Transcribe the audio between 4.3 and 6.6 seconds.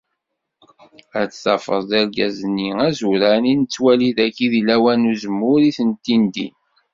di lawan n uzemmur i tent-indin.